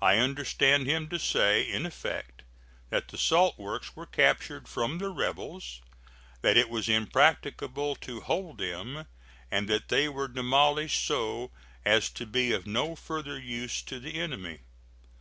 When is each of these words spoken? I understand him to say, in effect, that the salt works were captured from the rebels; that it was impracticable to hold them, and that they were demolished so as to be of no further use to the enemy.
I 0.00 0.18
understand 0.18 0.86
him 0.86 1.08
to 1.08 1.18
say, 1.18 1.62
in 1.68 1.84
effect, 1.84 2.42
that 2.90 3.08
the 3.08 3.18
salt 3.18 3.58
works 3.58 3.96
were 3.96 4.06
captured 4.06 4.68
from 4.68 4.98
the 4.98 5.08
rebels; 5.08 5.80
that 6.42 6.56
it 6.56 6.70
was 6.70 6.88
impracticable 6.88 7.96
to 7.96 8.20
hold 8.20 8.58
them, 8.58 9.06
and 9.50 9.66
that 9.68 9.88
they 9.88 10.08
were 10.08 10.28
demolished 10.28 11.04
so 11.04 11.50
as 11.84 12.08
to 12.10 12.24
be 12.24 12.52
of 12.52 12.68
no 12.68 12.94
further 12.94 13.36
use 13.36 13.82
to 13.82 13.98
the 13.98 14.20
enemy. 14.20 14.60